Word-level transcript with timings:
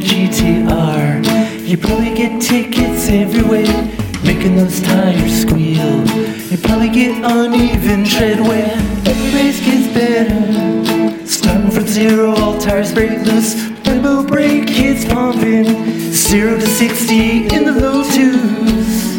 GTR. 0.00 1.66
You 1.66 1.76
probably 1.76 2.14
get 2.14 2.40
tickets 2.40 3.08
everywhere, 3.08 3.66
making 4.24 4.56
those 4.56 4.80
tires 4.80 5.42
squeal. 5.42 6.06
You 6.50 6.58
probably 6.58 6.88
get 6.88 7.16
uneven 7.24 8.04
treadwear. 8.04 8.70
Every 9.06 9.30
race 9.38 9.60
gets 9.64 9.92
better. 9.94 11.26
Starting 11.26 11.70
from 11.70 11.86
zero, 11.86 12.34
all 12.36 12.58
tires 12.58 12.92
break 12.92 13.20
loose. 13.26 13.54
Turbo 13.82 14.26
brake 14.26 14.68
hits 14.68 15.04
pumping. 15.04 15.66
Zero 16.12 16.58
to 16.58 16.66
60 16.66 17.54
in 17.54 17.64
the 17.64 17.72
low 17.72 18.02
twos. 18.10 19.17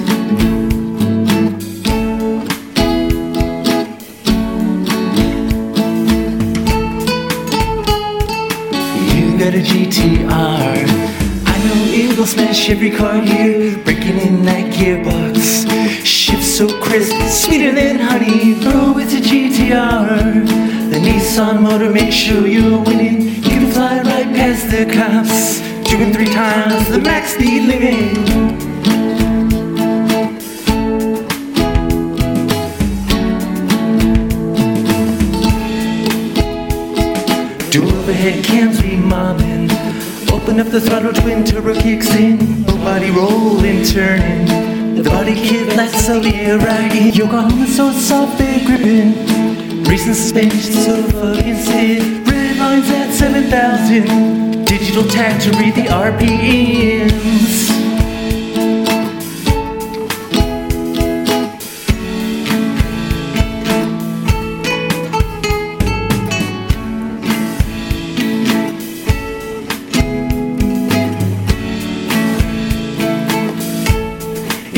Will 12.19 12.25
smash 12.25 12.69
every 12.69 12.91
car 12.91 13.21
here. 13.21 13.77
Breaking 13.85 14.17
in 14.19 14.43
that 14.43 14.73
gearbox. 14.73 15.65
Shift 16.05 16.43
so 16.43 16.67
crisp, 16.81 17.15
sweeter 17.29 17.71
than 17.71 17.97
honey. 17.97 18.55
Bro, 18.61 18.97
it's 18.97 19.13
a 19.13 19.21
GTR. 19.21 20.45
The 20.91 20.97
Nissan 20.97 21.61
motor 21.61 21.89
makes 21.89 22.15
sure 22.15 22.45
you're 22.45 22.83
winning. 22.83 23.21
You 23.21 23.41
can 23.41 23.71
fly 23.71 24.01
right 24.01 24.29
past 24.35 24.69
the 24.69 24.85
cops. 24.85 25.59
Two 25.89 25.97
and 25.97 26.13
three 26.13 26.25
times 26.25 26.89
the 26.89 26.99
max 26.99 27.35
speed 27.35 27.67
limit. 27.69 28.15
Do 37.71 37.83
overhead 37.83 38.43
cams 38.43 38.81
be 38.81 38.97
mobbing. 38.97 39.58
Open 40.41 40.57
up 40.61 40.67
the 40.67 40.79
throttle, 40.79 41.11
twin 41.11 41.43
turbo 41.43 41.73
kicks 41.73 42.09
in. 42.15 42.63
Nobody 42.63 43.11
rolling, 43.11 43.83
turning. 43.83 44.95
The 44.95 45.03
body 45.03 45.35
kit 45.35 45.75
lets 45.75 46.05
Celia 46.05 46.57
right 46.57 46.95
in. 46.95 47.13
Yokohama 47.13 47.67
so 47.67 47.91
soft, 47.91 48.37
big 48.37 48.65
gripping. 48.65 49.83
Recent 49.83 50.15
suspension 50.15 50.61
so 50.61 51.03
fucking 51.11 51.57
stiff. 51.57 52.27
Red 52.27 52.57
lines 52.57 52.89
at 52.89 53.11
7,000. 53.11 54.63
Digital 54.63 55.03
tag 55.03 55.41
to 55.41 55.51
read 55.59 55.75
the 55.75 55.89
RPMs. 55.91 57.78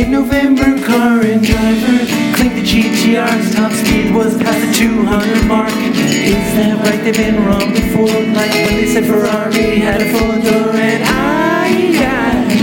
In 0.02 0.10
November, 0.10 0.84
car 0.84 1.22
and 1.22 1.46
driver 1.46 1.98
claimed 2.36 2.58
the 2.58 2.66
GTR's 2.66 3.54
top 3.54 3.72
speed 3.72 4.16
was 4.16 4.36
past 4.36 4.60
the 4.66 4.74
200 4.74 5.46
mark. 5.46 5.70
Is 5.70 6.34
that 6.56 6.84
right? 6.84 7.04
They've 7.04 7.16
been 7.16 7.46
wrong 7.46 7.72
before, 7.72 8.08
like 8.08 8.50
when 8.50 8.78
they 8.78 8.88
said 8.88 9.06
Ferrari 9.06 9.78
had 9.78 10.02
a 10.02 10.12
full 10.18 10.42
door 10.42 10.74
and 10.74 11.04
I, 11.04 11.62
I 12.02 12.61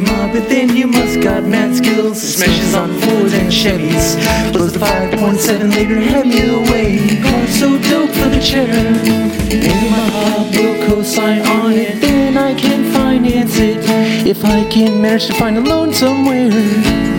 mob 0.00 0.34
it, 0.34 0.48
then 0.48 0.76
you 0.76 0.86
must 0.86 1.20
got 1.20 1.44
mad 1.44 1.74
skills. 1.76 2.20
Smashes 2.20 2.74
on 2.74 2.90
Fords 3.00 3.32
and 3.32 3.50
Chevys. 3.50 4.16
Blows 4.52 4.72
the 4.72 4.78
5.7 4.78 5.74
liter 5.74 6.00
Hemi 6.00 6.40
away. 6.48 7.20
Car 7.22 7.46
so 7.46 7.78
dope 7.88 8.10
for 8.10 8.28
the 8.28 8.40
cheddar. 8.40 8.90
Maybe 9.48 9.90
my 9.90 10.10
pop 10.10 10.54
will 10.54 10.86
co-sign 10.86 11.40
on 11.42 11.72
it. 11.72 12.00
Then 12.00 12.36
I 12.36 12.54
can 12.54 12.92
finance 12.92 13.58
it. 13.58 13.78
If 14.26 14.44
I 14.44 14.64
can 14.68 15.00
manage 15.00 15.26
to 15.26 15.34
find 15.34 15.56
a 15.56 15.60
loan 15.60 15.92
somewhere. 15.92 17.17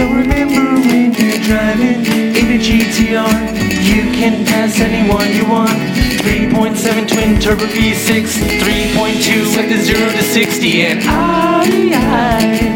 So 0.00 0.08
remember 0.08 0.80
when 0.88 1.12
you're 1.12 1.44
driving 1.44 2.00
in 2.40 2.46
a 2.46 2.58
GTR, 2.58 3.36
you 3.84 4.10
can 4.16 4.46
pass 4.46 4.80
anyone 4.80 5.30
you 5.34 5.44
want. 5.44 5.76
3.7 6.24 7.06
twin 7.06 7.38
turbo 7.38 7.66
V6, 7.66 8.24
3.2 8.60 9.56
with 9.58 9.68
the 9.68 9.76
0 9.76 10.10
to 10.12 10.22
60, 10.22 10.86
and 10.86 11.00
I, 11.04 11.90
I 11.92 12.69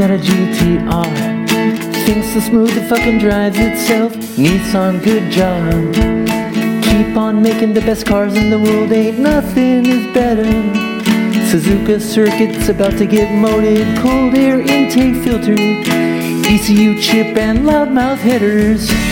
got 0.00 0.10
a 0.10 0.16
GTR. 0.16 1.46
Thinks 2.06 2.32
the 2.32 2.40
smooth 2.40 2.74
it 2.74 2.88
fucking 2.88 3.18
drives 3.18 3.58
itself. 3.58 4.14
Nissan, 4.38 5.04
good 5.04 5.30
job. 5.30 5.92
Keep 6.84 7.18
on 7.18 7.42
making 7.42 7.74
the 7.74 7.82
best 7.82 8.06
cars 8.06 8.34
in 8.34 8.48
the 8.48 8.58
world. 8.58 8.90
Ain't 8.92 9.18
nothing 9.18 9.84
is 9.84 10.06
better. 10.14 10.50
Suzuka 11.50 12.00
circuit's 12.00 12.70
about 12.70 12.96
to 12.96 13.04
get 13.04 13.28
modded. 13.28 13.84
Cold 14.00 14.34
air 14.34 14.62
intake 14.62 15.22
filter. 15.22 15.52
ECU 16.48 16.98
chip 16.98 17.36
and 17.36 17.58
loudmouth 17.58 18.20
headers. 18.20 19.09